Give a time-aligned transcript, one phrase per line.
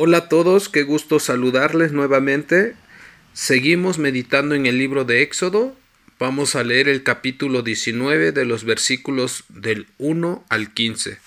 [0.00, 2.76] Hola a todos, qué gusto saludarles nuevamente.
[3.32, 5.74] Seguimos meditando en el libro de Éxodo.
[6.20, 11.18] Vamos a leer el capítulo 19 de los versículos del 1 al 15.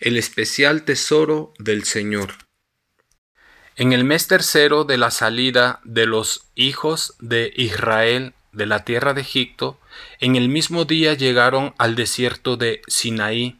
[0.00, 2.32] El especial tesoro del Señor.
[3.76, 9.12] En el mes tercero de la salida de los hijos de Israel de la tierra
[9.12, 9.78] de Egipto,
[10.18, 13.58] en el mismo día llegaron al desierto de Sinaí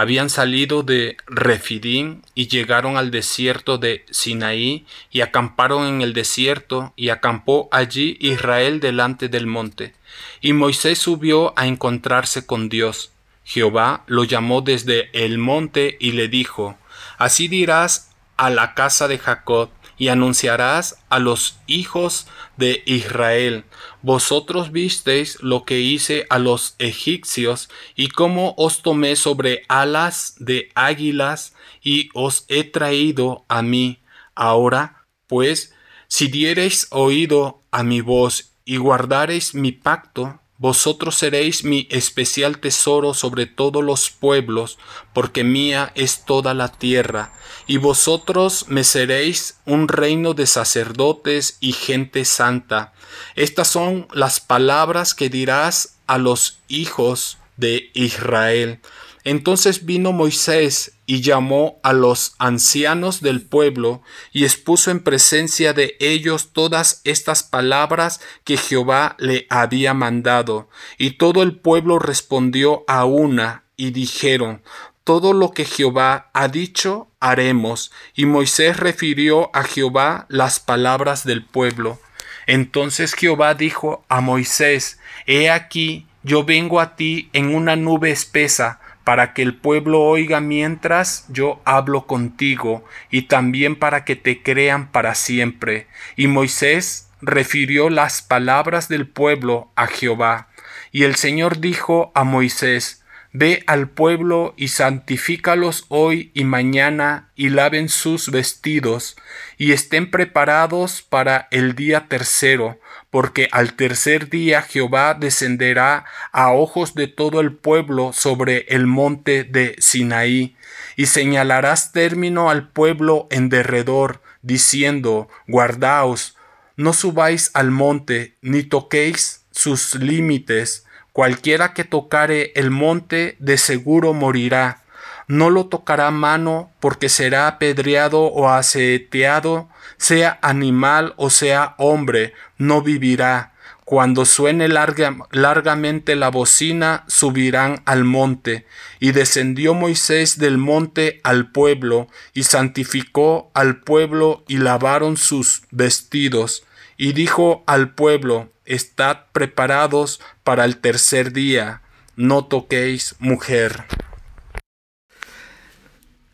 [0.00, 6.94] habían salido de Refidim y llegaron al desierto de Sinaí y acamparon en el desierto
[6.96, 9.94] y acampó allí Israel delante del monte.
[10.40, 13.12] Y Moisés subió a encontrarse con Dios.
[13.44, 16.78] Jehová lo llamó desde el monte y le dijo,
[17.18, 19.68] Así dirás a la casa de Jacob,
[20.00, 23.64] y anunciarás a los hijos de Israel,
[24.00, 30.70] vosotros visteis lo que hice a los egipcios y cómo os tomé sobre alas de
[30.74, 34.00] águilas y os he traído a mí.
[34.34, 35.74] Ahora, pues,
[36.08, 43.14] si diereis oído a mi voz y guardareis mi pacto, vosotros seréis mi especial tesoro
[43.14, 44.78] sobre todos los pueblos,
[45.14, 47.32] porque mía es toda la tierra,
[47.66, 52.92] y vosotros me seréis un reino de sacerdotes y gente santa.
[53.36, 58.80] Estas son las palabras que dirás a los hijos de Israel.
[59.24, 65.96] Entonces vino Moisés y llamó a los ancianos del pueblo y expuso en presencia de
[65.98, 70.68] ellos todas estas palabras que Jehová le había mandado.
[70.98, 74.62] Y todo el pueblo respondió a una y dijeron,
[75.02, 77.90] todo lo que Jehová ha dicho haremos.
[78.14, 81.98] Y Moisés refirió a Jehová las palabras del pueblo.
[82.46, 88.78] Entonces Jehová dijo a Moisés, He aquí, yo vengo a ti en una nube espesa,
[89.04, 94.90] para que el pueblo oiga mientras yo hablo contigo, y también para que te crean
[94.90, 95.86] para siempre.
[96.16, 100.48] Y Moisés refirió las palabras del pueblo a Jehová.
[100.92, 102.99] Y el Señor dijo a Moisés,
[103.32, 109.16] Ve al pueblo y santifícalos hoy y mañana y laven sus vestidos
[109.56, 112.80] y estén preparados para el día tercero,
[113.10, 119.44] porque al tercer día Jehová descenderá a ojos de todo el pueblo sobre el monte
[119.44, 120.56] de Sinaí,
[120.96, 126.36] y señalarás término al pueblo en derredor, diciendo, guardaos,
[126.76, 130.84] no subáis al monte, ni toquéis sus límites,
[131.20, 134.80] Cualquiera que tocare el monte de seguro morirá.
[135.28, 142.80] No lo tocará mano porque será apedreado o aseteado, sea animal o sea hombre, no
[142.80, 143.52] vivirá.
[143.84, 148.64] Cuando suene largamente la bocina, subirán al monte.
[148.98, 156.64] Y descendió Moisés del monte al pueblo, y santificó al pueblo, y lavaron sus vestidos.
[156.96, 161.82] Y dijo al pueblo, Estad preparados para el tercer día,
[162.14, 163.82] no toquéis mujer.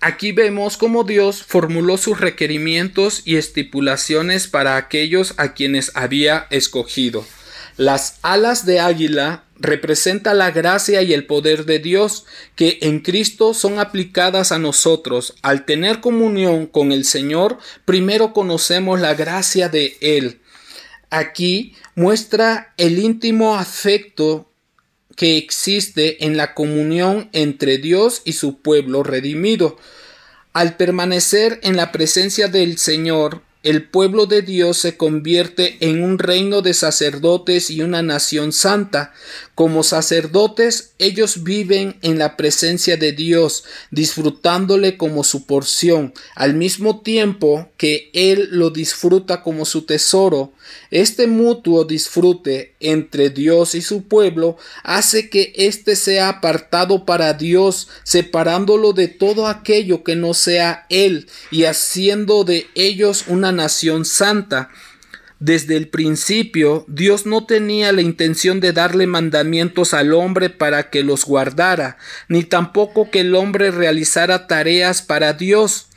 [0.00, 7.26] Aquí vemos cómo Dios formuló sus requerimientos y estipulaciones para aquellos a quienes había escogido.
[7.76, 13.54] Las alas de águila representa la gracia y el poder de Dios que en Cristo
[13.54, 15.34] son aplicadas a nosotros.
[15.42, 20.39] Al tener comunión con el Señor, primero conocemos la gracia de Él
[21.10, 24.48] aquí muestra el íntimo afecto
[25.16, 29.76] que existe en la comunión entre Dios y su pueblo redimido.
[30.52, 36.18] Al permanecer en la presencia del Señor, el pueblo de Dios se convierte en un
[36.18, 39.12] reino de sacerdotes y una nación santa.
[39.60, 47.02] Como sacerdotes, ellos viven en la presencia de Dios, disfrutándole como su porción, al mismo
[47.02, 50.54] tiempo que Él lo disfruta como su tesoro.
[50.90, 57.88] Este mutuo disfrute entre Dios y su pueblo hace que éste sea apartado para Dios,
[58.02, 64.70] separándolo de todo aquello que no sea Él y haciendo de ellos una nación santa.
[65.40, 71.02] Desde el principio, Dios no tenía la intención de darle mandamientos al hombre para que
[71.02, 71.96] los guardara,
[72.28, 75.89] ni tampoco que el hombre realizara tareas para Dios.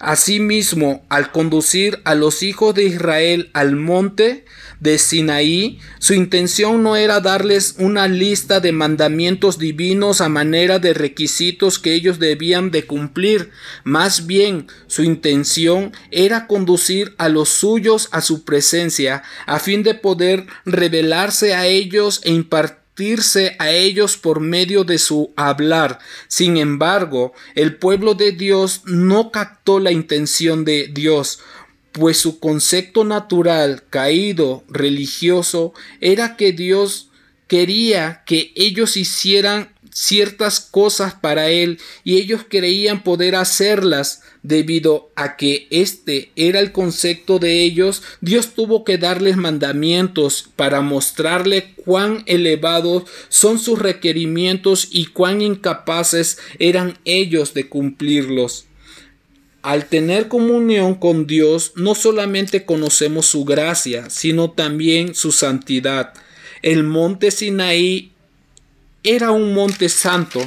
[0.00, 4.44] Asimismo, al conducir a los hijos de Israel al monte,
[4.80, 10.94] de Sinaí, su intención no era darles una lista de mandamientos divinos a manera de
[10.94, 13.50] requisitos que ellos debían de cumplir,
[13.84, 19.94] más bien su intención era conducir a los suyos a su presencia, a fin de
[19.94, 22.79] poder revelarse a ellos e impartir
[23.58, 25.98] a ellos por medio de su hablar.
[26.28, 31.40] Sin embargo, el pueblo de Dios no captó la intención de Dios,
[31.92, 37.08] pues su concepto natural, caído, religioso, era que Dios
[37.46, 45.36] quería que ellos hicieran ciertas cosas para él y ellos creían poder hacerlas debido a
[45.36, 52.22] que este era el concepto de ellos, Dios tuvo que darles mandamientos para mostrarle cuán
[52.26, 58.66] elevados son sus requerimientos y cuán incapaces eran ellos de cumplirlos.
[59.62, 66.14] Al tener comunión con Dios, no solamente conocemos su gracia, sino también su santidad.
[66.62, 68.12] El monte Sinaí
[69.02, 70.40] era un monte santo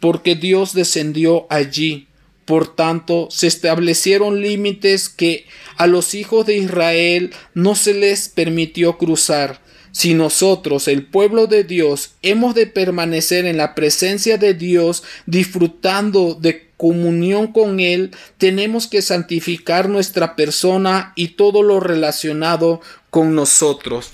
[0.00, 2.06] porque Dios descendió allí.
[2.44, 5.46] Por tanto, se establecieron límites que
[5.76, 9.60] a los hijos de Israel no se les permitió cruzar.
[9.92, 16.34] Si nosotros, el pueblo de Dios, hemos de permanecer en la presencia de Dios, disfrutando
[16.34, 22.80] de comunión con Él, tenemos que santificar nuestra persona y todo lo relacionado
[23.10, 24.12] con nosotros.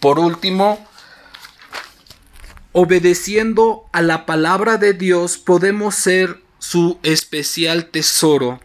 [0.00, 0.78] Por último,
[2.74, 8.60] obedeciendo a la palabra de Dios podemos ser su especial tesoro.